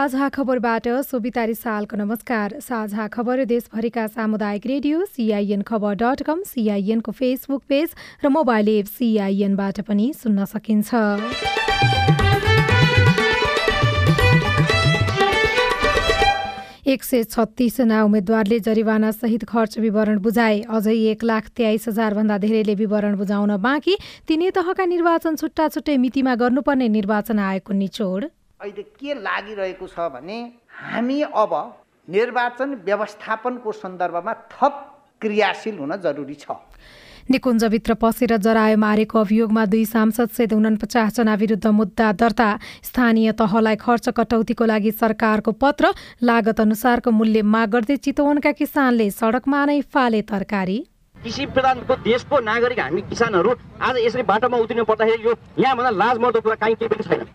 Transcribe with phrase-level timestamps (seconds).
[0.00, 7.12] साझा खबरबाट सोभिता सालको नमस्कार। साझा खबर देशभरिका सामुदायिक रेडियो सिआइएन खबर डट कम सिआइएनको
[7.12, 7.88] फेसबुक पेज
[8.24, 10.94] र मोबाइल एप सिआइएनबाट पनि सुन्न सकिन्छ।
[16.86, 22.74] एक सय छत्तिसजना उम्मेद्वारले जरिवाना सहित खर्च विवरण बुझाए। अझै एक लाख तेइस हजारभन्दा धेरैले
[22.80, 28.30] विवरण बुझाउन बाँकी। तिनै तहका निर्वाचन छुट्टा छुट्टै मितिमा गर्नुपर्ने निर्वाचन आयोगको निचोड।
[28.60, 30.38] अहिले के लागिरहेको छ भने
[30.78, 31.52] हामी अब
[32.08, 34.74] निर्वाचन व्यवस्थापनको सन्दर्भमा थप
[35.22, 36.56] क्रियाशील हुन जरुरी छ।
[37.30, 42.50] निकुञ्जभित्र पसेर जरायो मारेको अभियोगमा दुई सांसद सहित उनपचासजना विरुद्ध मुद्दा दर्ता
[42.82, 49.64] स्थानीय तहलाई खर्च कटौतीको लागि सरकारको पत्र लागत अनुसारको मूल्य माग गर्दै चितवनका किसानले सडकमा
[49.64, 50.78] नै फाले तरकारी।
[51.16, 56.40] कृषि प्रधानको देशको नागरिक हामी किसानहरू आज यसरी बाटोमा उत्रिनु पर्दाखेरि यो यहाँभन्दा लाज मर्दो
[56.40, 57.28] कुरा काहीँ केही पनि छैन।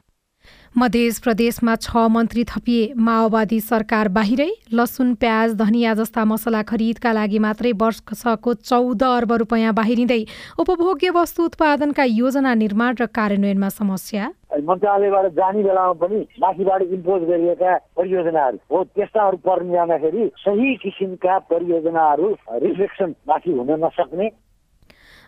[0.77, 7.39] मध्य प्रदेशमा छ मन्त्री थपिए। माओवादी सरकार बाहिरै लसुन प्याज धनिया जस्ता मसला खरिदका लागि
[7.39, 10.19] मात्रै वर्षको चौध अर्ब रुपियाँ बाहिरिँदै
[10.59, 14.27] उपभोग्य वस्तु उत्पादनका योजना निर्माण र कार्यान्वयनमा समस्या।
[14.61, 22.27] मन्त्रालयबाट जाने बेलामा पनि माथिबाट इम्पोज गरिएका परियोजनाहरू हो। त्यस्ताहरू पर्ने जाँदाखेरि सही किसिमका परियोजनाहरू
[22.65, 24.27] रिफ्लेक्सन माथि हुन नसक्ने।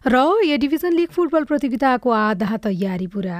[0.05, 3.39] र ए डिभिजन लिग फुटबल प्रतियोगिताको आधा तयारी पुरा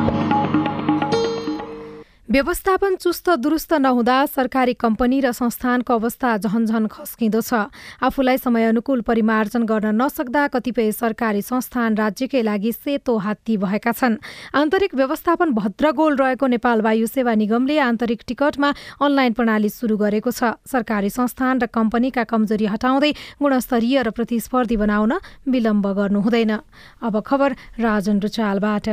[2.31, 7.67] व्यवस्थापन चुस्त दुरुस्त नहुँदा सरकारी कम्पनी र संस्थानको अवस्था झनझन खस्किँदो छ
[7.99, 14.15] आफूलाई समयअनुकूल परिमार्जन गर्न नसक्दा कतिपय सरकारी संस्थान राज्यकै लागि सेतो हात्ती भएका छन्।
[14.55, 20.55] आन्तरिक व्यवस्थापन भद्रगोल रहेको नेपाल वायु सेवा निगमले आन्तरिक टिकटमा अनलाइन प्रणाली सुरु गरेको छ।
[20.63, 23.11] सरकारी संस्थान र कम्पनीका कमजोरी हटाउँदै
[23.43, 25.19] गुणस्तरीय र प्रतिस्पर्धी बनाउन
[25.51, 26.53] विलम्ब गर्नु हुँदैन
[27.03, 28.87] अब खबर राजन रुचालबाट।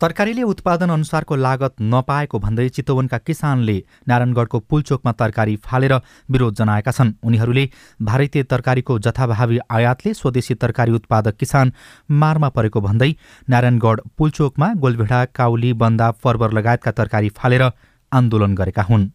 [0.00, 3.76] तरकारीले उत्पादन अनुसारको लागत नपाएको भन्दै चितवनका किसानले
[4.08, 5.94] नारायणगढको पुलचोकमा तरकारी फालेर
[6.30, 7.64] विरोध जनाएका छन्। उनीहरूले
[8.02, 11.72] भारतीय तरकारीको जथाभावी आयातले स्वदेशी तरकारी उत्पादक किसान
[12.12, 13.10] मारमा परेको भन्दै
[13.48, 17.70] नारायणगढ पुलचोकमा गोलभेडा काउली बन्दा फर्बर लगायतका तरकारी फालेर
[18.12, 19.10] आन्दोलन गरेका हुन्।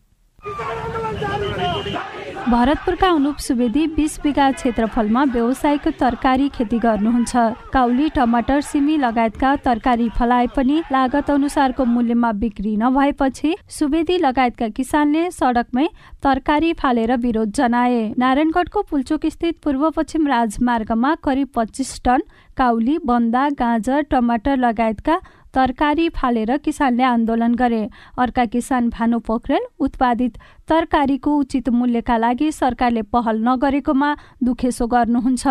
[2.52, 7.36] भरतपुरका अनुप सुवेदी बिस बिघा क्षेत्रफलमा व्यावसायिक तरकारी खेती गर्नुहुन्छ।
[7.74, 15.24] काउली टमाटर सिमी लगायतका तरकारी फलाए पनि लागत अनुसारको मूल्यमा बिक्री नभएपछि सुवेदी लगायतका किसानले
[15.32, 15.88] सडकमै
[16.24, 22.22] तरकारी फालेर विरोध जनाए। नारायणगढको पुल्चोक स्थित पूर्व पश्चिम राजमार्गमा करिब पच्चिस टन
[22.58, 25.16] काउली बन्दा गाजर टमाटर लगायतका
[25.54, 27.84] तरकारी फालेर किसानले आन्दोलन गरे।
[28.18, 30.38] अर्का किसान भानु पोखरेल उत्पादित
[30.70, 34.10] तरकारीको उचित मूल्यका लागि सरकारले पहल नगरेकोमा
[34.44, 35.44] दुखेसो गर्नुहुन्छ।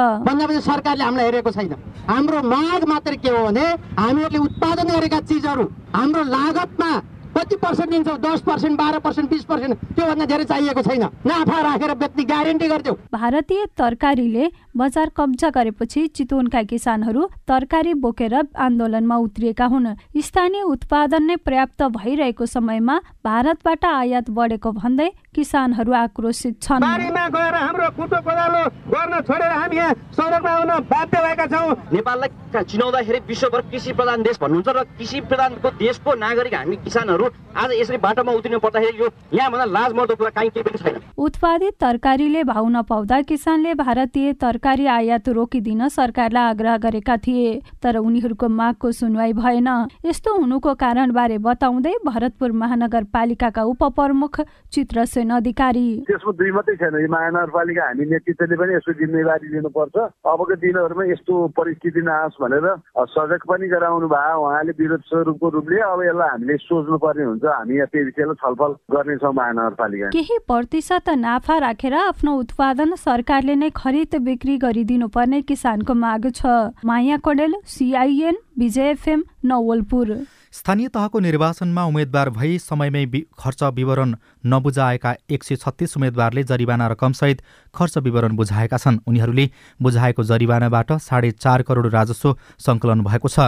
[0.64, 1.74] सरकारले हामीलाई हेरेको छैन।
[2.08, 3.66] हाम्रो माग मात्र के हो भने
[4.00, 6.90] हामीहरूले उत्पादन गरेका चिजहरू हाम्रो लागतमा
[7.40, 11.94] कति पर्सेन्ट दिन्छौ दस पर्सेन्ट बाह्र पर्सेन्ट बिस पर्सेन्ट त्योभन्दा धेरै चाहिएको छैन। नाफा राखेर
[11.96, 19.88] बेच्ने ग्यारेन्टी गर्थ्यौ भारतीय तरकारीले बजार कब्जा गरेपछि चितवनका किसानहरू तरकारी बोकेर आन्दोलनमा उत्रिएका हुन्।
[20.20, 26.84] स्थानीय उत्पादन नै पर्याप्त भइरहेको समयमा भारतबाट आयात बढेको भन्दै किसानहरू आक्रोशित छन्।
[27.30, 28.62] गएर हाम्रो कुटो कोदालो
[28.92, 34.38] गर्न छोडेर हामी यहाँ सडकमा आउन बाध्य भएका छौँ। नेपाललाई चिनाउँदाखेरि विश्वभर कृषि प्रधान देश
[34.42, 39.64] भन्नुहुन्छ र कृषि प्रधानको देशको नागरिक हामी किसानहरू। आज यसरी बाटोमा उत्रिनु पर्दाखेरि यो यहाँभन्दा
[39.66, 45.28] लाज मर्दो कुरा काहीँ केही पनि छैन। उत्पादित तरकारीले भाउ नपाउँदा किसानले भारतीय तरकारी आयात
[45.28, 47.50] रोकिदिन सरकारलाई आग्रह गरेका थिए
[47.82, 49.68] तर उनीहरूको मागको सुनवाई भएन।
[50.06, 54.40] यस्तो हुनुको कारणबारे बताउँदै भरतपुर महानगरपालिकाका उपप्रमुख
[54.72, 60.54] चित्रसेन अधिकारी। त्यसमा दुई मात्रै छैन। यो महानगरपालिका हामी नेतृत्वले पनि यसको जिम्मेवारी लिनुपर्छ। अबको
[60.64, 62.66] दिनहरूमा यस्तो परिस्थिति नआओस् भनेर
[63.10, 67.74] सजग पनि गराउनु भयो। उहाँले विरोध स्वरूपको रूपले अब यसलाई हामीले सोच्नु पर्ने हुन्छ हामी
[67.76, 74.14] यहाँ त्यो विषयलाई छलफल गर्नेछौँ महानगरपालिका। केही प्रतिशत नाफा राखेर आफ्नो उत्पादन सरकारले नै खरिद
[74.24, 80.08] बिक्री गरिदिनु पर्ने किसानको माग छ। Maya Kadel CIN Bijay FM Nawalpur.
[80.52, 83.04] स्थानीय तहको निर्वाचनमा उम्मेद्वार भई समयमै
[83.38, 84.14] खर्च विवरण
[84.46, 87.42] नबुझाएका एक सय छत्तिस उम्मेद्वारले जरिवाना रकमसहित
[87.74, 89.48] खर्च विवरण बुझाएका छन्। उनीहरूले
[89.80, 93.38] बुझाएको जरिवानाबाट साढे चार करोड राजस्व सङ्कलन भएको छ।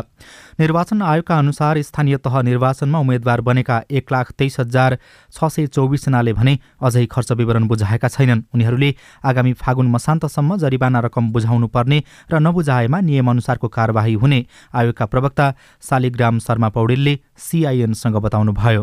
[0.60, 4.98] निर्वाचन आयोगका अनुसार स्थानीय तह निर्वाचनमा उम्मेद्वार बनेका एक लाख तेइस हजार
[5.32, 8.94] छ सय चौबिसजनाले भने अझै खर्च विवरण बुझाएका छैनन्। उनीहरूले
[9.25, 15.52] आगामी फागुन मसान्तसम्म जरिवाना रकम बुझाउनु पर्ने र नबुझाएमा नियमअनुसारको कारवाही हुने आयोगका प्रवक्ता
[15.82, 18.82] शालिग्राम शर्मा पौडेल पौडेलले सिआइएनसँग बताउनुभयो।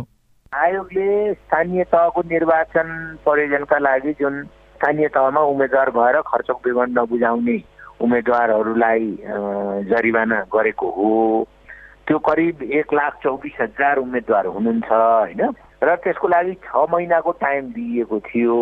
[0.53, 2.88] आयोगले स्थानीय तहको निर्वाचन
[3.21, 4.44] प्रयोजनका लागि जुन
[4.81, 7.57] स्थानीय तहमा उम्मेद्वार भएर खर्चको विवरण नबुझाउने
[8.01, 9.06] उम्मेद्वारहरूलाई
[9.89, 11.45] जरिवाना गरेको हो
[12.07, 15.41] त्यो करिब एक लाख चौबिस हजार उम्मेद्वार हुनुहुन्छ होइन?
[15.83, 18.57] र त्यसको लागि छ महिनाको टाइम दिइएको थियो।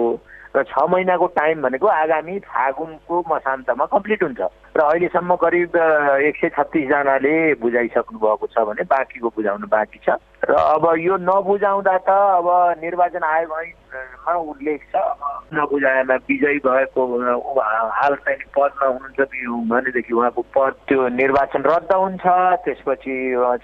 [0.56, 4.42] र छ महिनाको टाइम भनेको आगामी फागुनको मसान्तमा कम्प्लिट हुन्छ।
[4.78, 5.76] र अहिलेसम्म करिब
[6.22, 11.98] एक सय छत्तिसजनाले बुझाइसक्नु भएको छ भने बाँकीको बुझाउनु बाँकी छ। र अब यो नबुझाउँदा
[11.98, 12.48] त अब
[12.78, 15.02] निर्वाचन आयोग ऐनमा उल्लेख छ।
[15.50, 19.20] नबुझाएमा विजयी भएको हाल चाहिँ पदमा हुनुहुन्छ
[19.66, 22.26] भनेदेखि उहाँको पद त्यो निर्वाचन रद्द हुन्छ।
[22.66, 23.16] त्यसपछि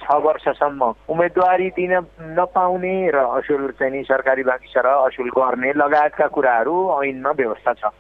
[0.02, 0.82] छ वर्षसम्म
[1.14, 1.94] उम्मेदवारी दिन
[2.34, 6.76] नपाउने र असुल चाहिँ सरकारी बाँकी र असुल गर्ने लगायतका कुराहरू
[7.06, 7.94] ऐनमा व्यवस्था छ।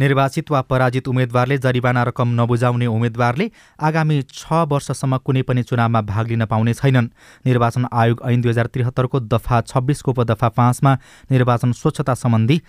[0.00, 3.50] निर्वाचित वा पराजित उम्मेद्वारले जरिवाना रकम नबुझाउने उम्मेद्वारले
[3.80, 7.08] आगामी छ वर्षसम्म कुनै पनि चुनावमा भाग लिन पाउने छैनन्।
[7.46, 10.98] निर्वाचन आयोग ऐन दुई हजार त्रिहत्तरको दफा छब्बिसको उपदफा पाँचमा
[11.30, 12.60] निर्वाचन स्वच्छता सम्बन्धी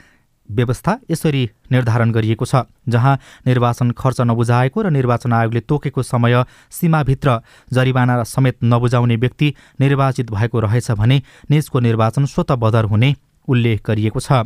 [0.50, 3.16] व्यवस्था यसरी निर्धारण गरिएको छ जहाँ
[3.48, 7.40] निर्वाचन खर्च नबुझाएको र निर्वाचन आयोगले तोकेको समय सीमाभित्र
[7.74, 13.16] जरिवाना समेत नबुझाउने व्यक्ति निर्वाचित भएको रहेछ भने निजको निर्वाचन स्वत बदर हुने
[13.48, 14.44] उल्लेख गरिएको छ।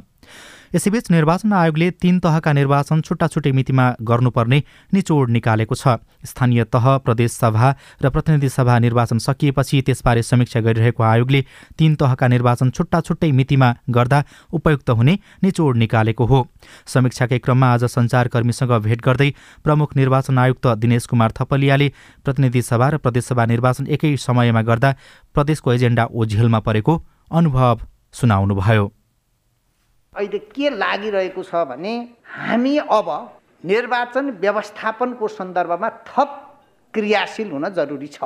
[0.76, 4.58] यसैबीच निर्वाचन आयोगले तीन तहका निर्वाचन छुट्टा छुट्टै मितिमा गर्नुपर्ने
[4.94, 5.94] निचोड निकालेको छ।
[6.28, 7.70] स्थानीय तह प्रदेश सभा
[8.04, 11.42] र प्रतिनिधि सभा निर्वाचन सकिएपछि त्यसबारे समीक्षा गरिरहेको आयोगले
[11.80, 14.20] तीन तहका निर्वाचन छुट्टा छुट्टै मितिमा गर्दा
[14.52, 15.14] उपयुक्त हुने
[15.44, 16.40] निचोड निकालेको हो।
[16.88, 19.30] समीक्षाकै क्रममा आज सञ्चारकर्मीसँग भेट गर्दै
[19.64, 21.88] प्रमुख निर्वाचन आयुक्त दिनेश कुमार थपलियाले
[22.26, 24.94] प्रतिनिधि सभा र प्रदेशसभा निर्वाचन एकै समयमा गर्दा
[25.36, 27.00] प्रदेशको एजेन्डा ओझेलमा परेको
[27.32, 28.95] अनुभव सुनाउनुभयो।
[30.16, 31.94] अहिले के लागिरहेको छ भने
[32.38, 33.10] हामी अब
[33.66, 36.30] निर्वाचन व्यवस्थापनको सन्दर्भमा थप
[36.94, 38.24] क्रियाशील हुन जरुरी छ।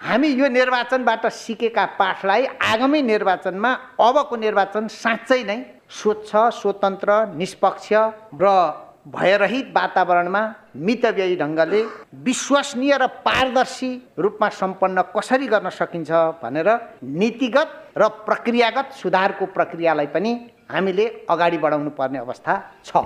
[0.00, 5.58] हामी यो निर्वाचनबाट सिकेका पाठलाई आगामी निर्वाचनमा अबको निर्वाचन साँच्चै नै
[5.90, 6.30] स्वच्छ
[6.60, 7.92] स्वतन्त्र निष्पक्ष
[8.42, 8.46] र
[9.08, 10.42] भयरहित वातावरणमा
[10.86, 11.80] मितव्ययी ढङ्गले
[12.24, 16.10] विश्वसनीय र पारदर्शी रूपमा सम्पन्न कसरी गर्न सकिन्छ
[16.42, 16.68] भनेर
[17.20, 20.32] नीतिगत र प्रक्रियागत सुधारको प्रक्रियालाई पनि
[20.70, 22.54] हामीले अगाडि बढाउनु पर्ने अवस्था
[22.84, 23.04] छ।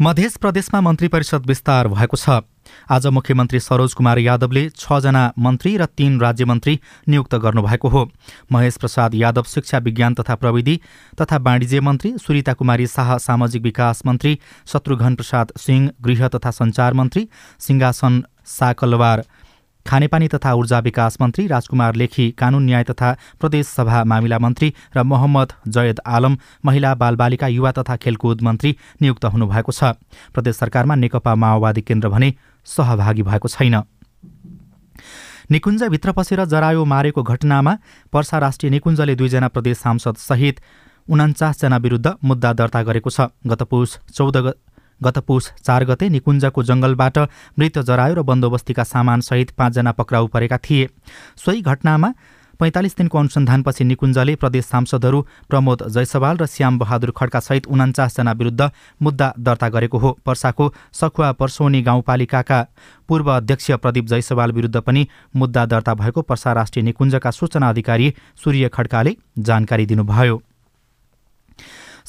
[0.00, 2.40] मध्य प्रदेशमा मन्त्री परिषद विस्तार भएको छ।
[2.90, 8.02] आज मुख्यमन्त्री सरोज कुमार यादवले छजना मन्त्री र तीन राज्य मन्त्री नियुक्त गर्नुभएको हो।
[8.52, 10.78] महेश प्रसाद यादव शिक्षा विज्ञान तथा प्रविधि
[11.20, 16.94] तथा वाणिज्य मन्त्री सुरिता कुमारी शाह सामाजिक विकास मन्त्री शत्रुघ्न प्रसाद सिंह गृह तथा सञ्चार
[16.94, 17.28] मन्त्री
[17.60, 19.24] सिंहासन साकलवार
[19.86, 25.02] खानेपानी तथा ऊर्जा विकास मन्त्री राजकुमार लेखी कानून न्याय तथा प्रदेश सभा मामिला मन्त्री र
[25.02, 29.96] मोहम्मद जयद आलम महिला बालबालिका युवा तथा खेलकुद मन्त्री नियुक्त हुनुभएको छ।
[30.34, 32.34] प्रदेश सरकारमा नेकपा माओवादी केन्द्र भने
[32.66, 33.82] सहभागी भएको छैन।
[35.50, 37.76] निकुञ्जभित्र पसेर जरायो मारेको घटनामा
[38.12, 40.60] पर्सा राष्ट्रिय निकुञ्जले दुईजना प्रदेश सांसद सहित
[41.08, 44.36] उनान्चासजना विरुद्ध मुद्दा दर्ता गरेको छ। गत पुष चौध
[45.02, 47.18] गत पुष चार गते निकुञ्जको जङ्गलबाट
[47.58, 50.88] मृत जरायो र बन्दोबस्तीका सामानसहित पाँचजना पक्राउ परेका थिए।
[51.36, 52.12] सोही घटनामा
[52.60, 59.32] पैँतालिस दिनको अनुसन्धानपछि निकुञ्जले प्रदेश सांसदहरू प्रमोद जयसवाल र श्याम बहादुर खड्कासहित उनान्चासजना विरुद्ध मुद्दा
[59.38, 62.60] दर्ता गरेको हो। पर्साको सखुवा पर्सोनी गाउँपालिकाका
[63.08, 68.12] पूर्व अध्यक्ष प्रदीप जयसवाल विरुद्ध पनि मुद्दा दर्ता भएको पर्सा राष्ट्रिय निकुञ्जका सूचना अधिकारी
[68.44, 70.42] सूर्य खड्काले जानकारी दिनुभयो।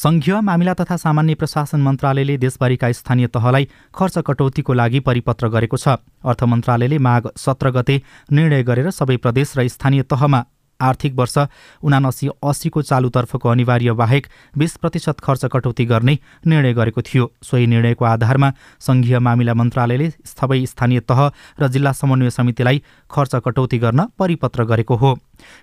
[0.04, 5.88] सङ्घीय मामिला तथा सामान्य प्रशासन मन्त्रालयले देशभरिका स्थानीय तहलाई खर्च कटौतीको लागि परिपत्र गरेको छ।
[6.26, 10.42] अर्थ मन्त्रालयले माघ सत्र गते निर्णय गरेर सबै प्रदेश र स्थानीय तहमा
[10.82, 11.38] आर्थिक वर्ष
[11.84, 18.06] उनासी अस्सीको चालुतर्फको अनिवार्य बाहेक बिस प्रतिशत खर्च कटौती गर्ने निर्णय गरेको थियो। सोही निर्णयको
[18.06, 21.20] आधारमा सङ्घीय मामिला मन्त्रालयले सबै स्थानीय तह
[21.60, 25.18] र जिल्ला समन्वय समितिलाई खर्च कटौती गर्न परिपत्र गरेको हो।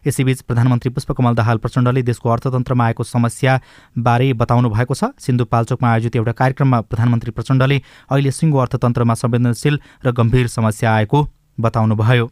[0.07, 6.33] यसैबीच प्रधानमन्त्री पुष्पकमल दाहाल प्रचण्डले देशको अर्थतन्त्रमा आएको समस्याबारे बताउनु भएको छ। सिन्धुपाल्चोकमा आयोजित एउटा
[6.33, 11.19] कार्यक्रममा प्रधानमन्त्री प्रचण्डले अहिले सिङ्गो अर्थतन्त्रमा संवेदनशील र गम्भीर समस्या आएको
[11.59, 12.27] बताउनुभयो।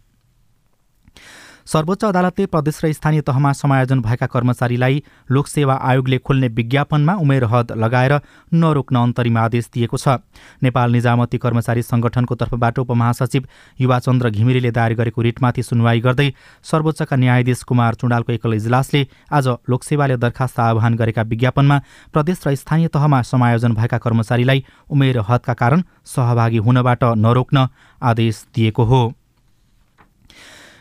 [1.67, 7.73] सर्वोच्च अदालतले प्रदेश र स्थानीय तहमा समायोजन भएका कर्मचारीलाई लोकसेवा आयोगले खोल्ने विज्ञापनमा उमेर हद
[7.75, 8.13] लगाएर
[8.55, 10.23] नरोक्न अन्तरिम आदेश दिएको छ।
[10.63, 13.49] नेपाल निजामती कर्मचारी संगठनको तर्फबाट उपमहासचिव
[13.81, 16.29] युवाचन्द्र घिमिरेले दायर गरेको रिटमाथि सुनवाई गर्दै
[16.63, 21.83] सर्वोच्चका न्यायाधीश कुमार चुडालको एकल इजलासले आज लोकसेवाले दरखास्त आह्वान गरेका विज्ञापनमा
[22.15, 25.83] प्रदेश र स्थानीय तहमा समायोजन भएका कर्मचारीलाई उमेर हदका कारण
[26.15, 27.69] सहभागी हुनबाट नरोक्न
[28.01, 29.05] आदेश दिएको हो।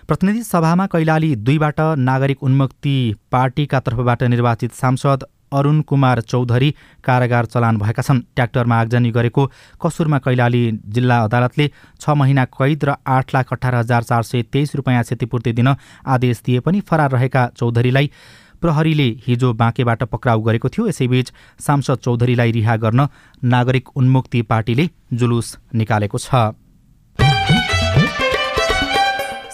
[0.07, 2.93] प्रतिनिधि सभामा कैलाली दुईबाट नागरिक उन्मुक्ति
[3.31, 6.69] पार्टीका तर्फबाट निर्वाचित सांसद अरुण कुमार चौधरी
[7.03, 9.45] कारागार चलान भएका छन्। ट्र्याक्टरमा आगजनी गरेको
[9.81, 11.67] कसुरमा कैलाली जिल्ला अदालतले
[12.01, 15.75] छ महिना कैद र आठ लाख अठार हजार चार सय तेइस रुपियाँ क्षतिपूर्ति दिन
[16.07, 18.09] आदेश दिए पनि फरार रहेका चौधरीलाई
[18.61, 23.07] प्रहरीले हिजो बाँकेबाट पक्राउ गरेको थियो। यसैबीच सांसद चौधरीलाई रिहा गर्न
[23.43, 26.53] नागरिक उन्मुक्ति पार्टीले जुलुस निकालेको छ।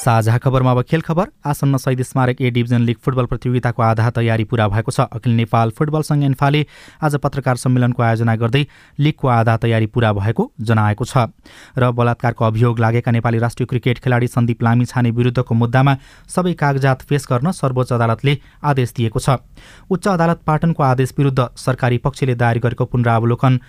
[0.02, 4.44] साझा खबरमा अब खेल खबर। आसन्न शहीद स्मारक ए डिभिजन लिग फुटबल प्रतियोगिताको आधा तयारी
[4.44, 6.66] पूरा भएको छ। अखिल नेपाल फुटबल सङ्घ एन्फाले
[7.00, 8.66] आज पत्रकार सम्मेलनको आयोजना गर्दै
[9.00, 11.30] लिगको आधा तयारी पूरा भएको जनाएको छ।
[11.78, 15.96] र बलात्कारको अभियोग लागेका नेपाली राष्ट्रिय क्रिकेट खेलाडी सन्दीप लामिछाने विरुद्धको मुद्दामा
[16.28, 19.38] सबै कागजात पेश गर्न सर्वोच्च अदालतले आदेश दिएको छ।
[19.86, 23.60] उच्च अदालत पाटनको आदेश विरुद्ध सरकारी पक्षले दायर गरेको पुनरावलोकन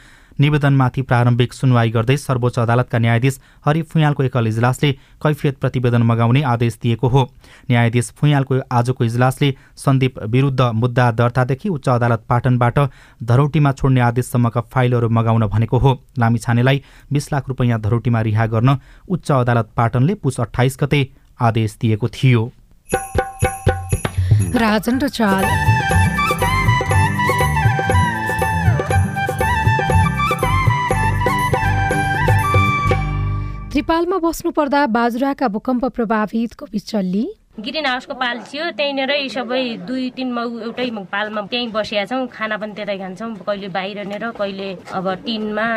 [0.40, 6.78] निवेदनमाथि प्रारम्भिक सुनवाई गर्दै सर्वोच्च अदालतका न्यायाधीश हरि फुयालको एकल इजलासले कैफियत प्रतिवेदन मगाउने आदेश
[6.82, 7.22] दिएको हो।
[7.70, 12.78] न्यायाधीश फुयालको आजको इजलासले सन्दीप विरुद्ध मुद्दा दर्तादेखि उच्च अदालत पाटनबाट
[13.22, 19.30] धरौटीमा छोड्ने आदेशसम्मका फाइलहरू मगाउन भनेको हो। लामिछानेलाई बिस लाख रुपियाँ धरौटीमा रिहा गर्न उच्च
[19.32, 21.06] अदालत पाटनले पुस अठाइस गते
[21.40, 22.50] आदेश दिएको थियो।
[24.54, 25.44] राजन चाल
[33.72, 37.22] त्रिपालमा बस्नुपर्दा बाजुराका भूकम्प प्रभावितको बिचल्ली
[37.58, 42.56] ग्रिन हाउसको पाल थियो त्यहीँनिरै सबै दुई तिन माउ एउटै पालमा त्यहीँ बसिया छौँ खाना
[42.60, 45.68] पनि त्यतै खान्छौँ कहिले बाहिर नेर कहिले अब टिनमा।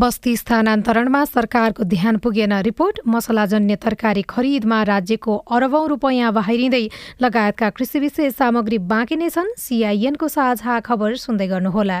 [0.00, 6.84] बस्ती स्थानान्तरणमा सरकारको ध्यान पुगेन रिपोर्ट मसलाजन्य तरकारी खरिदमा राज्यको अरबौं रुपैयाँ बाहिरिँदै
[7.22, 12.00] लगायतका कृषि विशेष सामग्री बाँकी नै छन् सिआइएनको साझा खबर सुन्दै गर्नुहोला।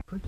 [0.11, 0.19] खै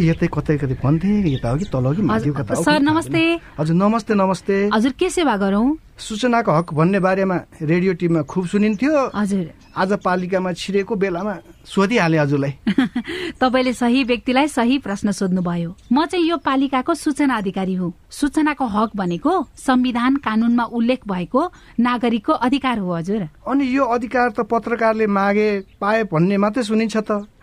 [0.00, 3.22] यतै कतै कतै भन्थे यता हो कि तल हो कि माथि कता सर नमस्ते
[3.58, 9.10] हजुर नमस्ते नमस्ते हजुर के सेवा गरौँ सूचनाको हक भन्ने बारेमा रेडियो टिममा खुब सुनिन्थ्यो
[9.14, 12.52] हजुर आज पालिकामा छिरेको बेलामा सोधिहाले हजुरलाई
[13.40, 18.90] तपाईँले सही व्यक्तिलाई सही प्रश्न सोध्नुभयो म चाहिँ यो पालिकाको सूचना अधिकारी हुँ सूचनाको हक
[18.96, 21.50] भनेको संविधान कानूनमा उल्लेख भएको
[21.80, 25.48] नागरिकको अधिकार हो हजुर अनि यो अधिकार त पत्रकारले मागे
[25.80, 27.26] पाए भन्ने मात्रै सुनिन्छ त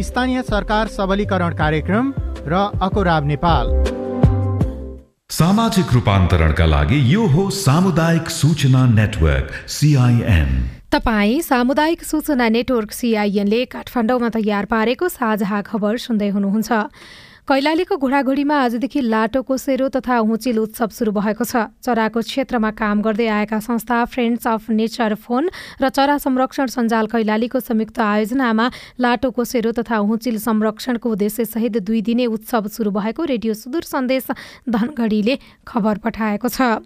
[0.00, 2.12] स्थानीय सरकार सबलीकरण कार्यक्रम
[2.46, 3.66] र अकोराब नेपाल।
[5.30, 10.50] सामाजिक रूपान्तरणका लागि यो हो सामुदायिक सूचना नेटवर्क सिआइएन
[10.92, 16.70] तपाई सामुदायिक सूचना नेटवर्क सिआइएनले काठमाडौँमा तयार पारेको साझा खबर सुन्दै हुनुहुन्छ।
[17.48, 23.24] कैलालीको घोडाघोडीमा आजदेखि लाटोको सेरो तथा हुचिल उत्सव सुरु भएको छ। चराको क्षेत्रमा काम गर्दै
[23.24, 25.48] आएका संस्था फ्रेन्ड्स अफ नेचर फोन
[25.80, 28.66] र चरा संरक्षण सञ्जाल कैलालीको संयुक्त आयोजनामा
[29.00, 34.28] लाटोको सेरो तथा हुचिल संरक्षणको उद्देश्यसहित दुई दिने उत्सव सुरु भएको रेडियो सुदूर सन्देश
[34.68, 36.84] धनगढीले खबर पठाएको छ।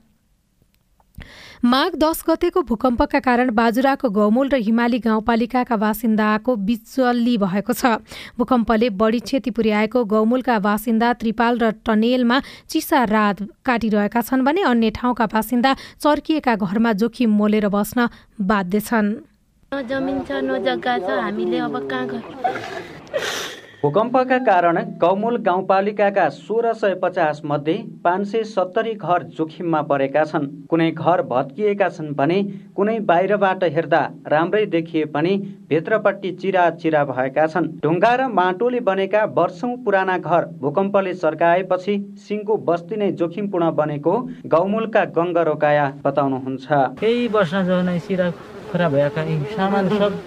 [1.63, 8.03] माघ दस गतेको भूकम्पका कारण बाजुराको गौमूल र हिमाली गाउँपालिकाका बासिन्दाको बिचल्ली भएको छ।
[8.35, 14.91] भूकम्पले बढी क्षति पुर्याएको गौमूलका बासिन्दा त्रिपाल र टनेलमा चिसा रात काटिरहेका छन् भने अन्य
[14.91, 15.71] ठाउँका बासिन्दा
[16.03, 18.11] चर्किएका घरमा जोखिम मोलेर बस्न
[18.43, 19.15] बाध्य छन्।
[19.87, 22.07] जमिन छ न जग्गा छ हामीले अब कहाँ
[23.83, 27.75] भूकम्पका कारण गौमूल गाउँपालिकाका सोह्र सय पचास मध्ये
[28.05, 32.37] पाँच सय सत्तरी घर जोखिममा परेका छन्। कुनै घर भत्किएका छन् भने
[32.77, 35.35] कुनै बाहिरबाट हेर्दा राम्रै देखिए पनि
[35.71, 41.99] भित्रपट्टि चिरा चिरा भएका छन्। ढुङ्गा र माटोले बनेका वर्षौँ पुराना घर भूकम्पले सर्काएपछि
[42.29, 44.19] सिङ्गो बस्ती नै जोखिमपूर्ण बनेको
[44.55, 46.67] गौमूलका गङ्ग रोकाया बताउनुहुन्छ।
[47.03, 49.25] केही भएका
[49.57, 50.23] सामान सब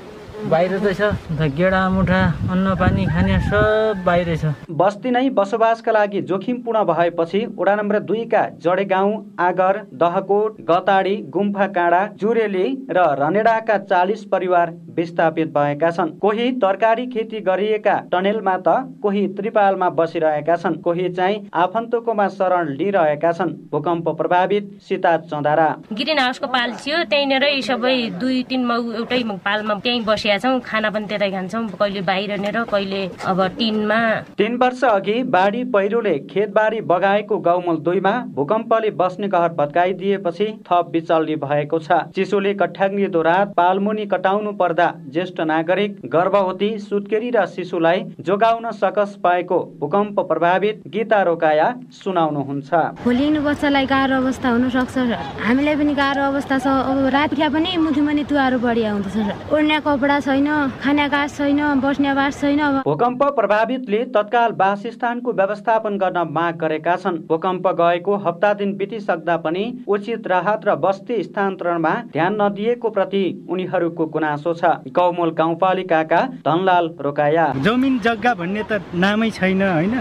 [0.49, 2.19] बाहिर छ गेडा मुठा
[2.51, 8.43] अन्न पानी खाने सब बाहिर छ। बस्ती नै बसोबासका लागि जोखिमपूर्ण भएपछि वडा नम्बर दुईका
[8.63, 16.11] जडे गाउँ आगर दहकोट गताडी गुम्फा काँडा जुरेली र रनेडाका चालिस परिवार विस्थापित भएका छन्।
[16.19, 23.31] कोही तरकारी खेती गरिएका टनेलमा त कोही त्रिपालमा बसिरहेका छन्। कोही चाहिँ आफन्तकोमा शरण लिइरहेका
[23.31, 29.21] छन्। भूकम्प प्रभावित सीता चौधारा ग्रिन हाउसको पाल थियो। त्यहीँनिरै सबै दुई तिन माउ एउटै
[29.45, 33.99] पालमा त्यहीँ बसिया छौँ। खाना पनि त्यतै खान्छौँ। कहिले बाहिर नेर कहिले अब टिनमा।
[34.37, 41.35] तीन वर्ष अघि बाढी पहिरोले खेतबारी बगाएको गौमल दुईमा भूकम्पले बस्ने घर भत्काइदिएपछि थप बिचल्ली
[41.43, 48.71] भएको छ। चिसोले कठ्याङ्गिदो रात पालमुनि कटाउनु पर्दा ज्येष्ठ नागरिक गर्भवती सुत्केरी र शिशुलाई जोगाउन
[48.73, 54.97] सकस पाएको भूकम्प प्रभावित गीता रोकाया सुनाउनुहुन्छ। भोलि बच्चालाई गाह्रो अवस्था हुन सक्छ
[55.41, 60.49] हामीलाई पनि गाह्रो अवस्था छ। अब राति पनि मुथुमनी तुवारो बढी आउँदछ ओड्ने कपडा छैन
[60.81, 67.17] खाना घाँस छैन बस्ने आवास छैन भूकम्प प्रभावितले तत्काल वासस्थानको व्यवस्थापन गर्न माग गरेका छन्।
[67.27, 74.05] भूकम्प गएको हप्ता दिन बितिसक्दा पनि उचित राहत र बस्ती स्थानान्तरणमा ध्यान नदिएको प्रति उनीहरूको
[74.07, 79.95] गुनासो छ। गौमूल गाउँपालिकाका धनलाल रोकाया। जमिन जग्गा भन्ने त नामै छैन होइन?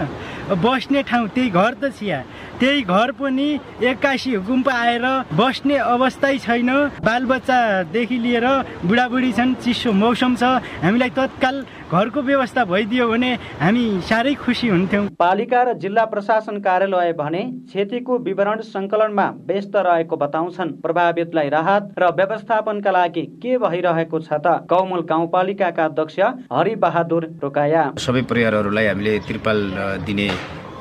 [0.45, 2.19] बस्ने ठाउँ त्यही घर त छिया
[2.59, 3.47] त्यही घर पनि
[3.83, 5.05] एक्कासी हुकुम आएर
[5.35, 6.69] बस्ने अवस्थै छैन।
[7.03, 8.47] बालबच्चादेखि लिएर
[8.85, 10.43] बुढाबुढी छन् चिसो मौसम छ।
[10.83, 11.55] हामीलाई तत्काल
[11.85, 13.31] घरको व्यवस्था भइदियो भने
[13.61, 20.15] हामी साह्रै खुसी हुन्थ्यौँ। पालिका र जिल्ला प्रशासन कार्यालय भने क्षतिको विवरण सङ्कलनमा व्यस्त रहेको
[20.15, 26.19] बताउँछन्। प्रभावितलाई राहत र व्यवस्थापनका लागि के भइरहेको छ त कौमल गाउँपालिकाका अध्यक्ष
[26.53, 29.59] हरिबहादुर रोकाया। सबै परिवारहरूलाई हामीले त्रिपाल
[30.07, 30.27] दिने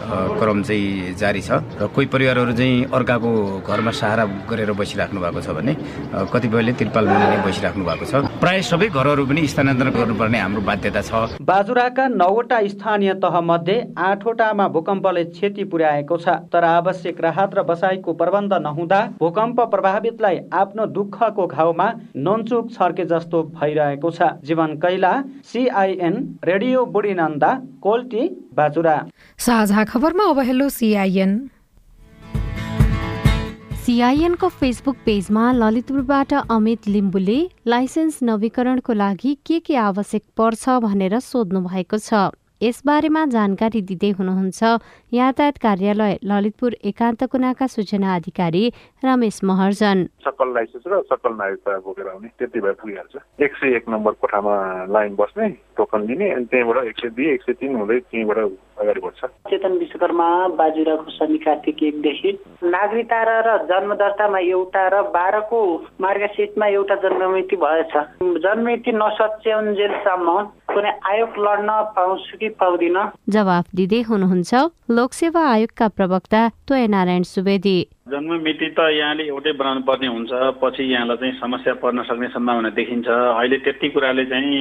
[0.05, 3.31] क्रम चाहिँ जारी छ। र कोही परिवारहरू चाहिँ अर्काको
[3.65, 5.73] घरमा सहारा गरेर बसिराख्नु भएको छ भने
[6.29, 11.41] कतिपयले त्रिपाल नै बसिराख्नु भएको छ। प्राय सबै घरहरू पनि स्थानान्तरण गर्नुपर्ने हाम्रो बाध्यता छ।
[11.41, 18.13] बाजुराका नौवटा स्थानीय तह मध्ये आठवटामा भूकम्पले क्षति पुर्याएको छ। तर आवश्यक राहत र बसाइको
[18.13, 21.89] प्रबन्ध नहुँदा भूकम्प प्रभावितलाई आफ्नो दुःखको घाउमा
[22.19, 25.13] नोनचुक छर्के जस्तो भइरहेको छ। जीवन कैला
[25.49, 26.15] सिआइएन
[26.45, 28.23] रेडियो बुढी नन्दा कोल्टी
[28.55, 28.97] बाजुरा।
[29.39, 31.33] साझा खबरमा अब हेलो सिआइएन
[33.85, 41.61] सिआइएनको फेसबुक पेजमा ललितपुरबाट अमित लिम्बुले लाइसेन्स नवीकरणको लागि के के आवश्यक पर्छ भनेर सोध्नु
[41.63, 42.33] भएको छ।
[42.65, 44.61] यसबारेमा जानकारी दिँदै हुनुहुन्छ
[45.13, 48.65] यातायात कार्यालय ललितपुर एकान्त कुनाका सूचना अधिकारी
[49.05, 53.85] रमेश महर्जन। सकल लाइसेन्स र सकल नागरिकता बोकेर आउने त्यति भए पुगिहाल्छ। एक सय एक
[53.93, 54.55] नम्बर कोठामा
[54.97, 58.39] लाइन बस्ने टोकन लिने अनि त्यहीँबाट एक सय दुई एक सय तिन हुँदै त्यहीँबाट
[58.81, 59.21] अगाडि बढ्छ।
[59.53, 62.33] चेतन विश्वकर्मा बाजुराको शनि कार्तिक एकदेखि
[62.65, 65.61] नागरिकता र जन्म दर्तामा एउटा र बाह्रको
[66.01, 67.95] मार्गसिटमा एउटा जन्ममिति भएछ।
[68.41, 70.29] जन्ममिति नसच्याउन्जेलसम्म
[70.73, 72.99] कुनै आयोग लड्न पाउँछु कि पाउँदिन।
[73.35, 74.53] जवाफ दिँदै हुनुहुन्छ
[74.91, 77.79] लोकसेवा आयोगका प्रवक्ता तोय नारायण सुवेदी।
[78.11, 82.71] जन्म मिति त यहाँले एउटै बनाउनु पर्ने हुन्छ पछि यहाँलाई चाहिँ समस्या पर्न सक्ने सम्भावना
[82.79, 84.59] देखिन्छ। अहिले त्यति कुराले चाहिँ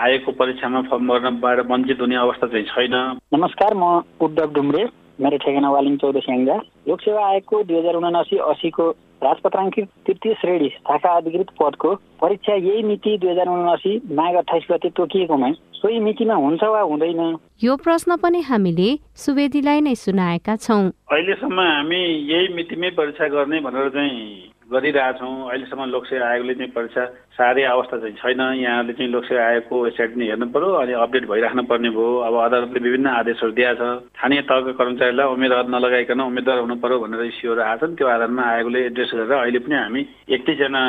[0.00, 2.94] आयोगको परीक्षामा फर्म भर्नबाट वञ्चित हुने अवस्था चाहिँ छैन।
[3.34, 4.84] नमस्कार म उद्धव डुम्रे
[5.16, 6.56] मेरो ठेगाना वालिङ चौध स्याङ्जा।
[6.88, 8.84] लोकसेवा आयोगको दुई हजार उनासी असीको
[9.22, 14.88] राजपत्राङ्कित तृतीय श्रेणी शाखा अधिकृत पदको परीक्षा यही मिति दुई हजार उनासी माघ अठाइस गते
[14.96, 17.36] तोकिएकोमा सोही मितिमा हुन्छ वा हुँदैन?
[17.62, 22.00] यो प्रश्न पनि हामीले सुवेदीलाई नै सुनाएका छौँ। अहिलेसम्म हामी
[22.32, 27.04] यही मितिमै परीक्षा गर्ने भनेर चाहिँ गरिरहेछौँ। अहिलेसम्म लोकसेवा आयोगले चाहिँ परीक्षा
[27.36, 31.62] साह्रै अवस्था चाहिँ छैन। यहाँले चाहिँ लोकसेवा आयोगको वेबसाइट पनि हेर्नु पर्यो अनि अपडेट भइराख्नु
[31.68, 36.76] पर्ने भयो। अब अदालतले विभिन्न आदेशहरू दिएको छ। स्थानीय तहका कर्मचारीलाई उम्मेदवार नलगाइकन उम्मेद्वार हुनु
[36.80, 40.82] पर्यो भनेर इस्युहरू आछन् त्यो आधारमा आयोगले एड्रेस गरेर अहिले पनि हामी एकतिसजना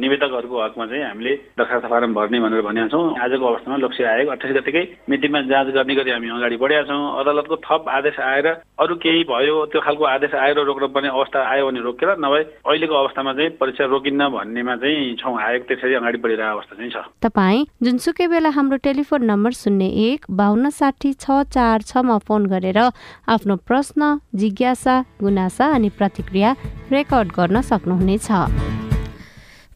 [0.00, 4.56] निवेदकहरूको हकमा चाहिँ हामीले दरखास्त फारम भर्ने भनेर भनेका छौँ। आजको अवस्थामा लोकसेवा आयोग अठाइस
[4.56, 8.46] गतिकै मितिमा जाँच गर्ने गरी हामी अगाडि बढेका छौँ। अदालतको थप आदेश आएर
[8.80, 12.94] अरू केही भयो त्यो खालको आदेश आएर रोक्न पर्ने अवस्था आयो भने रोकेर नभए अहिलेको
[12.94, 17.66] अवस्थामा चाहिँ परीक्षा रोकिन्न भन्नेमा चाहिँ छौँ। आयोग त्यसरी अगाडि बढिरहेको अवस्था चाहिँ छ तपाईँ
[17.82, 23.56] जुनसुकै बेला हाम्रो टेलिफोन नम्बर शून्य एक बाहन्न साठी छ चार छमा फोन गरेर आफ्नो
[23.66, 24.00] प्रश्न
[24.38, 26.54] जिज्ञासा गुनासा अनि प्रतिक्रिया
[26.92, 28.30] रेकर्ड गर्न सक्नुहुनेछ।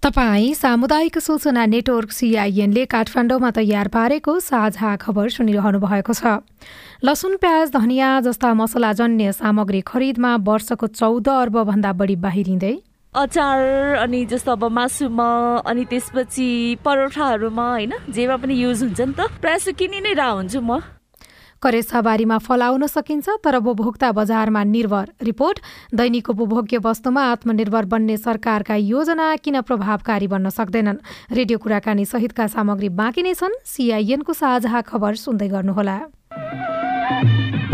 [0.03, 6.39] तपाईँ सामुदायिक सूचना नेटवर्क सिआइएनले काठमाडौँमा तयार पारेको साझा खबर सुनिरहनु भएको छ।
[7.03, 12.77] लसुन प्याज धनियाँ जस्ता मसलाजन्य सामग्री खरिदमा वर्षको चौध अर्बभन्दा बढी बाहिरिँदै
[13.17, 13.61] अचार
[13.97, 15.29] अनि जस्तो अब मासुमा
[15.65, 17.93] अनि त्यसपछि परोठाहरूमा होइन?
[18.13, 20.85] जेमा पनि युज हुन्छ नि त। प्रायः किनि नै रह हुन्छु म।
[21.63, 25.57] करेसाबारीमा फलाउन सकिन्छ तर उपभोक्ता बजारमा निर्भर। रिपोर्ट
[25.97, 31.01] दैनिक उपभोग्य वस्तुमा आत्मनिर्भर बन्ने सरकारका योजना किन प्रभावकारी बन्न सक्दैनन्?
[31.33, 35.97] रेडियो कुराकानी सहितका सामग्री बाँकी नै छन्। सिआइएनको साझा खबर सुन्दै गर्नुहोला।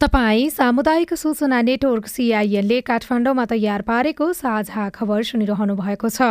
[0.00, 6.28] तपाई सामुदायिक सूचना नेटवर्क सिआइएनले काठमाडौँमा तयार पारेको साझा खबर सुनिरहनु भएको छ।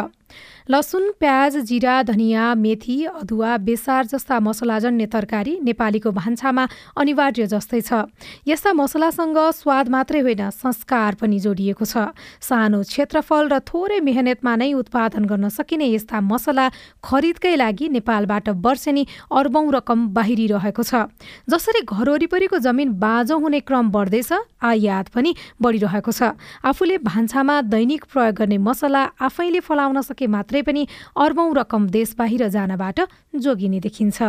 [0.70, 8.08] लसुन प्याज जिरा धनियाँ मेथी अदुवा बेसार जस्ता मसलाजन्य तरकारी नेपालीको भान्सामा अनिवार्य जस्तै छ।
[8.48, 14.72] यस्ता मसलासँग स्वाद मात्रै होइन संस्कार पनि जोडिएको छ। सानो क्षेत्रफल र थोरै मेहनतमा नै
[14.74, 16.70] उत्पादन गर्न सकिने यस्ता मसला
[17.04, 21.12] खरिदकै लागि नेपालबाट वर्षेनी अर्बौं रकम बाहिरिरहेको छ।
[21.52, 24.32] जसरी घर वरिपरिको जमिन बाँझो हुने क्रम बढ्दैछ
[24.64, 26.32] आयात पनि बढिरहेको छ।
[26.64, 32.14] आफूले भान्सामा दैनिक प्रयोग गर्ने मसला आफैले फलाउन सके मात्र मात्रै पनि अर्बौं रकम देश
[32.18, 33.00] बाहिर जानबाट
[33.36, 34.22] जोगिने देखिन्छ।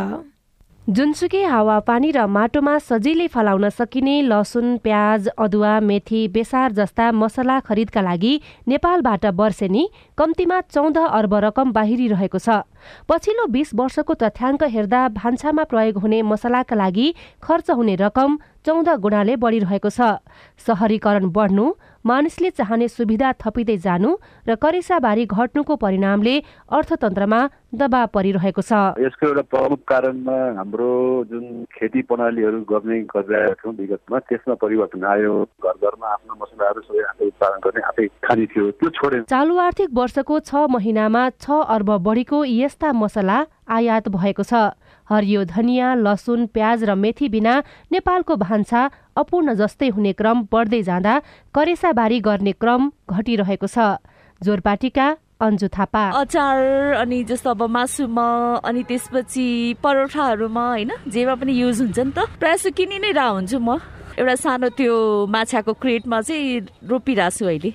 [0.86, 8.00] जुनसुकै हावापानी र माटोमा सजिलै फलाउन सकिने लसुन प्याज अदुवा मेथी बेसार जस्ता मसला खरिदका
[8.00, 8.32] लागि
[8.68, 9.84] नेपालबाट वर्षेनी
[10.18, 12.48] कम्तीमा चौध अर्ब रकम बाहिरिरहेको छ।
[13.08, 17.06] पछिल्लो बीस वर्षको तथ्याङ्क हेर्दा भान्सामा प्रयोग हुने मसलाका लागि
[17.42, 20.24] खर्च हुने रकम चौध गुणाले बढिरहेको छ।
[20.66, 21.64] सहरीकरण बढ्नु
[22.04, 24.10] मानिसले चाहने सुविधा थपिँदै जानु
[24.48, 26.34] र करेसाबारी घट्नुको परिणामले
[26.72, 27.40] अर्थतन्त्रमा
[27.74, 28.72] दबाव परिरहेको छ।
[29.04, 30.88] यसको एउटा प्रमुख कारणमा हाम्रो
[31.28, 31.44] जुन
[31.76, 37.24] खेती प्रणालीहरू गर्ने गरिरहेका थियौँ विगतमा त्यसमा परिवर्तन आयो। घर घरमा आफ्नो मसलाहरू सबै आफै
[37.28, 42.44] उत्पादन गर्ने आफै खाने थियो। त्यो छोडे चालु आर्थिक वर्षको छ महिनामा छ अर्ब बढीको
[42.74, 43.38] यस्ता मसला
[43.70, 44.74] आयात भएको छ।
[45.06, 47.54] हरियो धनियाँ लसुन प्याज र मेथी बिना
[47.94, 48.80] नेपालको भान्सा
[49.14, 51.14] अपूर्ण जस्तै हुने क्रम बढ्दै जाँदा
[51.54, 54.02] करेसाबारी गर्ने क्रम घटिरहेको छ।
[54.40, 55.06] जोरपाटीका
[55.38, 56.58] अन्जु थापा। अचार
[56.98, 58.26] अनि जस्तो अब मासुमा
[58.66, 59.46] अनि त्यसपछि
[59.78, 63.78] परोठाहरूमा होइन जेमा पनि युज हुन्छ नि त। प्रायः किनि नै रह हुन्छु म।
[64.18, 64.94] एउटा सानो त्यो
[65.26, 67.70] माछाको क्रेटमा चाहिँ रोपिरहेको छु अहिले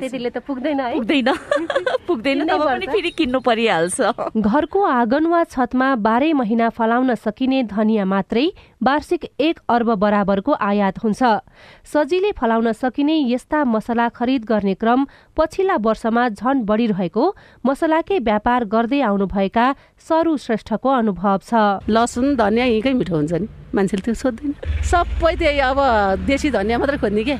[0.00, 1.28] त्यतिले त पुग्दैन है। पुग्दैन।
[2.08, 3.98] पुग्दैन तब पनि फेरि किन्नु परिहाल्छ।
[4.38, 8.46] घरको आँगन वा छतमा बाह्रै महिना फलाउन सकिने धनियाँ मात्रै
[8.84, 11.22] वार्षिक एक अर्ब बराबरको आयात हुन्छ।
[11.88, 17.24] सजिलै फलाउन सकिने यस्ता मसला खरिद गर्ने क्रम पछिल्ला वर्षमा झन बढिरहेको
[17.64, 19.66] मसलाकै व्यापार गर्दै आउनुभएका
[20.04, 24.52] सरु श्रेष्ठको अनुभव छ। लसुन धनियाँ यहीँकै मिठो हुन्छ नि। मान्छेले त्यो सोध्दैन।
[24.84, 25.78] सबै त्यही अब
[26.28, 27.38] देशी धनियाँ मात्रै खोज्ने क्या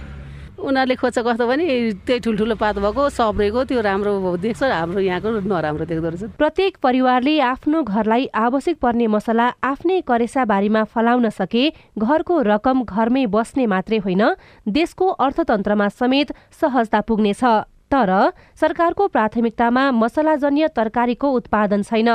[0.64, 1.64] उनीहरूले खोज्छ कस्तो पनि
[2.06, 7.34] त्यही ठुल्ठुलो पात भएको सब्रेको त्यो राम्रो देख्छ हाम्रो यहाँको नराम्रो देख्दो रहेछ। प्रत्येक परिवारले
[7.42, 11.64] आफ्नो घरलाई आवश्यक पर्ने मसला आफ्नै करेसा बारीमा फलाउन सके
[11.98, 14.24] घरको रकम घरमै बस्ने मात्रै होइन
[14.66, 17.44] देशको अर्थतन्त्रमा समेत सहजता पुग्नेछ।
[17.92, 18.10] तर
[18.58, 22.08] सरकारको प्राथमिकतामा मसलाजन्य तरकारीको उत्पादन छैन।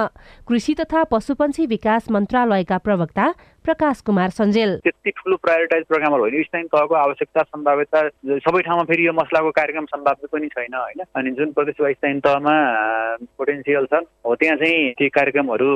[0.44, 3.26] कृषि तथा पशुपन्छी विकास मन्त्रालयका प्रवक्ता
[3.63, 8.00] प्रकाश कुमार सञ्जेल। त्यति ठुलो प्रायोरिटाइज प्रोग्रामहरू होइन स्थानीय तहको आवश्यकता सम्भाव्यता
[8.45, 11.04] सबै ठाउँमा फेरि यो मसलाको कार्यक्रम सम्भाव्य पनि छैन होइन?
[11.15, 12.56] अनि जुन प्रदेश वा स्थानीय तहमा
[13.38, 15.69] पोटेन्सियल छ हो त्यहाँ चाहिँ ती कार्यक्रमहरू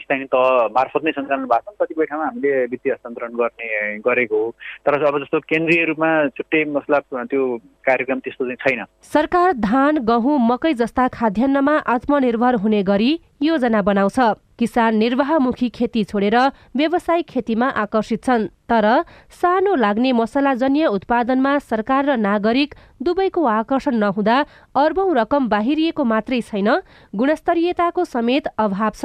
[0.00, 3.68] स्थानीय तह मार्फत नै सञ्चालन भएको छ। कतिपय ठाउँमा हामीले वित्तीय हस्तान्तरण गर्ने
[4.06, 4.50] गरेको हो।
[4.86, 7.42] तर अब जस्तो केन्द्रीय रूपमा छुट्टै मसला त्यो
[7.86, 13.12] कार्यक्रम त्यस्तो चाहिँ छैन। सरकार धान गहुँ मकै जस्ता खाद्यान्नमा आत्मनिर्भर हुने गरी
[13.42, 14.18] योजना बनाउँछ।
[14.58, 16.36] किसान निर्वाहमुखी खेती छोडेर
[16.76, 18.86] व्यावसायिक खेतीमा आकर्षित छन्। तर
[19.30, 24.36] सानो लाग्ने मसलाजन्य उत्पादनमा सरकार र नागरिक दुवैको आकर्षण नहुँदा
[24.74, 26.68] अर्बौं रकम बाहिरिएको मात्रै छैन
[27.14, 29.04] गुणस्तरीयताको समेत अभाव छ।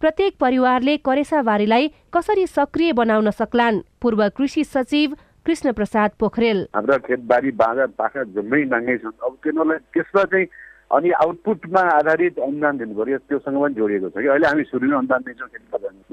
[0.00, 3.80] प्रत्येक परिवारले करेसाबारीलाई कसरी सक्रिय बनाउन सक्लान्?
[4.02, 5.14] पूर्व कृषि सचिव
[5.46, 10.46] कृष्ण प्रसाद पोखरेल। हाम्रा खेतबारी बाँझा पाखा जम्मै नाङ्गै छन्। अब तिनीहरूलाई त्यसमा चाहिँ
[10.90, 15.20] अनि आउटपुटमा आधारित अनुदान दिनु पऱ्यो त्योसँग पनि जोडिएको छ कि। अहिले हामी सुरुमै अनुदान
[15.26, 15.66] दिन्छौँ खेती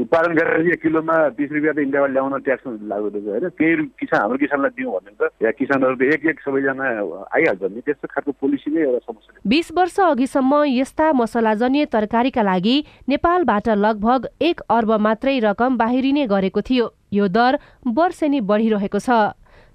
[0.04, 3.48] उत्पादन गरेर एक किलोमा बिस रुपियाँ त इन्डियाबाट ल्याउन ट्याक्स लागु रहेछ होइन?
[3.56, 6.86] केही किसान हाम्रो किसानलाई दिउँ भने त या किसानहरू त एक एक सबैजना
[7.32, 12.76] आइहाल्छ नि त्यस्तो खालको पोलिसी नै एउटा समस्या बिस वर्ष अघिसम्म यस्ता मसलाजन्य तरकारीका लागि
[13.10, 17.60] नेपालबाट लगभग एक अर्ब मात्रै रकम बाहिरिने गरेको थियो। यो दर
[17.96, 19.10] वर्षेनी बढिरहेको छ।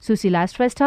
[0.05, 0.83] सुशीला श्रेष्ठ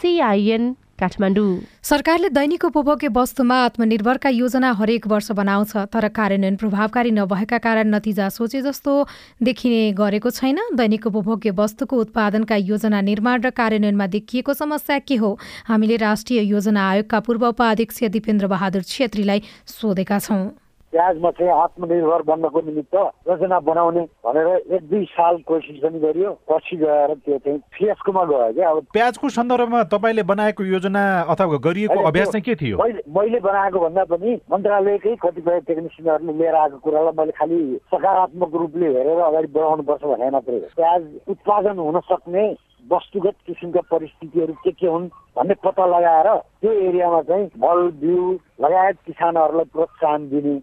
[0.00, 0.64] सिआइएन
[0.98, 7.94] काठमाडौँ। सरकारले दैनिक उपभोग्य वस्तुमा आत्मनिर्भरका योजना हरेक वर्ष बनाउँछ तर कार्यान्वयन प्रभावकारी नभएका कारण
[7.94, 8.92] नतिजा सोचे जस्तो
[9.42, 15.38] देखिने गरेको छैन। दैनिक उपभोग्य वस्तुको उत्पादनका योजना निर्माण र कार्यान्वयनमा देखिएको समस्या के हो?
[15.66, 20.44] हामीले राष्ट्रिय योजना आयोगका पूर्व उपाध्यक्ष दिपेन्द्र बहादुर छेत्रीलाई सोधेका छौँ।
[20.94, 22.94] प्याजमा चाहिँ आत्मनिर्भर बन्नको निमित्त
[23.28, 28.52] योजना बनाउने भनेर एक दुई साल कोसिस पनि गरियो। पछि गएर त्यो चाहिँ फिएस्कोमा गयो
[28.54, 31.02] क्या। अब प्याजको सन्दर्भमा तपाईँले बनाएको योजना
[31.34, 32.76] अथवा गरिएको अभ्यास चाहिँ के थियो?
[33.18, 37.58] मैले बनाएको भन्दा पनि मन्त्रालयकै कतिपय टेक्निसियनहरूले लिएर आएको कुरालाई मैले खालि
[37.94, 41.02] सकारात्मक रूपले हेरेर अगाडि बढाउनुपर्छ भने मात्रै प्याज
[41.34, 42.44] उत्पादन हुन सक्ने
[42.92, 46.28] वस्तुगत किसिमका परिस्थितिहरू के के हुन् भन्ने पत्ता लगाएर
[46.60, 48.32] त्यो एरियामा चाहिँ मल बिउ
[48.64, 50.54] लगायत किसानहरूलाई प्रोत्साहन दिने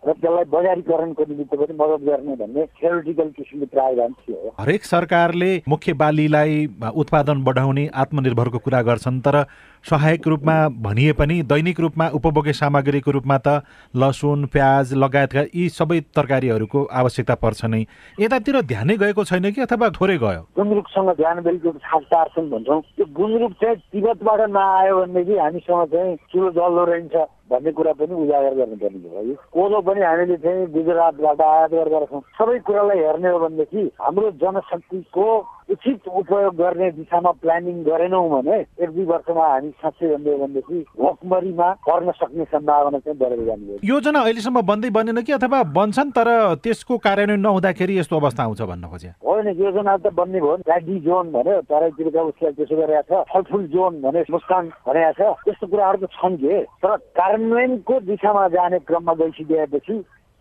[0.00, 5.92] र त्यसलाई बजारीकरणको निमित्त पनि मद्दत गर्ने भन्ने थ्योरिटिकल किसिमको प्रावधान थियो। हरेक सरकारले मुख्य
[6.02, 6.54] बालीलाई
[6.96, 9.36] उत्पादन बढाउने आत्मनिर्भरको कुरा गर्छन् तर
[9.84, 13.62] सहायक रूपमा भनिए पनि दैनिक रूपमा उपभोग्य सामग्रीको रूपमा त
[13.96, 17.80] लसुन प्याज लगायतका यी सबै तरकारीहरूको आवश्यकता पर्छ नै।
[18.20, 20.42] यतातिर ध्यानै गएको छैन कि अथवा थोरै गयो?
[20.56, 26.50] गुन्द्रुकसँग ध्यान बेलुको छाक टार्छन् भन्छौँ। त्यो गुन्द्रुक चाहिँ तिब्बतबाट नआयो भनेदेखि हामीसँग चाहिँ चुलो
[26.60, 27.14] जल्दो रहन्छ
[27.50, 32.58] भन्ने कुरा पनि उजागर गर्नुपर्ने भयो कोदो पनि हामीले चाहिँ गुजरातबाट आयात गरेर छौँ सबै
[32.68, 35.26] कुरालाई हेर्ने हो भनेदेखि हाम्रो जनशक्तिको
[35.70, 41.68] उचित उपयोग गर्ने दिशामा प्लानिङ गरेनौँ भने एक दुई वर्षमा हामी साँच्चै भन्दै भनेदेखि भोकमरीमा
[41.86, 46.28] पर्न सक्ने सम्भावना चाहिँ बढेर जाने योजना अहिलेसम्म बन्दै बनेन कि अथवा बन्छन् तर
[46.64, 49.10] त्यसको कार्यान्वयन नहुँदाखेरि यस्तो अवस्था आउँछ भन्न खोजे?
[49.22, 54.00] होइन योजना त बन्ने भयो ट्याडी जोन भन्यो तराईतिरका उसलाई त्यसो गरेका छ। फलफुल जोन
[54.02, 56.62] भने मुस्तान भनेको छ। त्यस्तो कुराहरू त छन् के?
[56.82, 59.96] तर कार्यान्वयनको दिशामा जाने क्रममा गइसकेपछि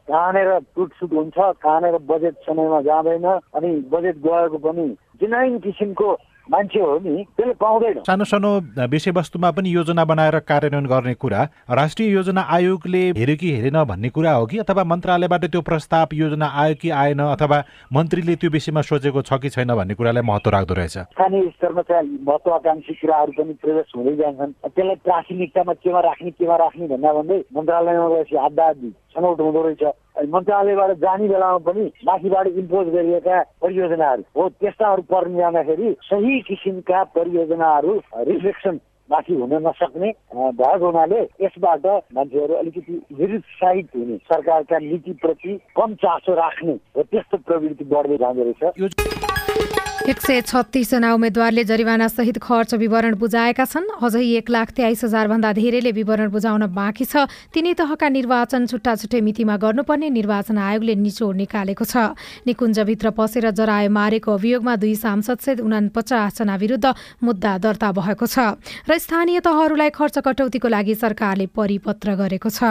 [0.08, 4.88] कहाँनिर टुटफुट हुन्छ कहाँनिर बजेट समयमा जाँदैन अनि बजेट गएको पनि
[5.22, 6.18] जुनै किसिमको
[6.50, 8.50] मान्छे हो नि त्यसले पाउँदैन। सानो सानो
[8.90, 14.32] विषयवस्तुमा पनि योजना बनाएर कार्यान्वयन गर्ने कुरा राष्ट्रिय योजना आयोगले हेऱ्यो कि हेरेन भन्ने कुरा
[14.34, 19.22] हो कि अथवा मन्त्रालयबाट त्यो प्रस्ताव योजना आयो कि आएन अथवा मन्त्रीले त्यो विषयमा सोचेको
[19.22, 20.98] छ कि छैन भन्ने कुरालाई महत्व राख्दो रहेछ?
[21.14, 26.88] स्थानीय स्तरमा चाहिँ महत्वाकांक्षी कुराहरू पनि प्रवेश हुँदै जान्छन्। त्यसलाई प्राथमिकतामा केमा राख्ने केमा राख्ने
[26.90, 28.74] भन्दा भन्दै मन्त्रालयमा गएपछि आधा
[29.14, 29.84] छनौट हुँदो रहेछ।
[30.28, 37.94] मन्त्रालयबाट जाने बेलामा पनि माथिबाट इम्पोज गरिएका परियोजनाहरू हो। त्यस्ताहरू पर्ने जाँदाखेरि सही किसिमका परियोजनाहरू
[38.30, 38.80] रिफ्लेक्सन
[39.10, 46.76] माथि हुन नसक्ने भएको हुनाले यसबाट मान्छेहरू अलिकति निरुत्साहित हुने सरकारका नीतिप्रति कम चासो राख्ने
[46.98, 49.79] र त्यस्तो प्रवृत्ति बढ्दै जाँदो रहेछ।
[50.10, 55.52] एक सय छत्तिसजना उम्मेद्वारले जरिवाना सहित खर्च विवरण बुझाएका छन्। अझै एक लाख तेइस हजारभन्दा
[55.54, 61.36] धेरैले विवरण बुझाउन बाँकी छ। तिनै तहका निर्वाचन छुट्टा छुट्टै मितिमा गर्नुपर्ने निर्वाचन आयोगले निचोड
[61.36, 66.86] निकालेको छ। निकुञ्जभित्र पसेर जराए मारेको अभियोगमा दुई सांसदसहित उनापचासजना विरुद्ध
[67.22, 68.58] मुद्दा दर्ता भएको छ
[68.90, 72.66] र स्थानीय तहहरूलाई खर्च कटौतीको लागि सरकारले परिपत्र गरेको छ।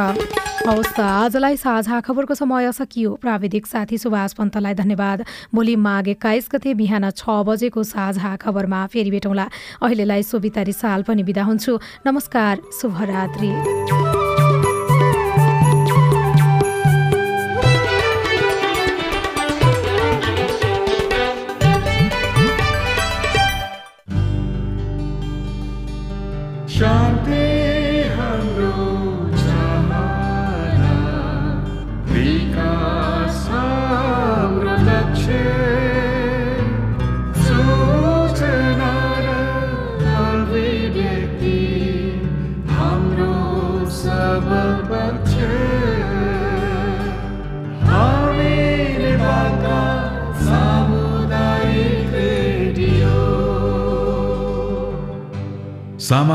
[0.59, 5.25] हवस् आजलाई साझा खबरको समय सकियो प्राविधिक साथी सुभाष पन्तलाई धन्यवाद।
[5.55, 9.49] भोलि माघ एक्काइस गते बिहान छ बजेको साझा खबरमा फेरि भेटौँला।
[9.83, 14.08] अहिलेलाई सोभिता रिसाल पनि बिदा हुन्छु। नमस्कार शुभरात्री।